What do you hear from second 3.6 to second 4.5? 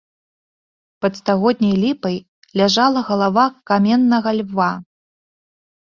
каменнага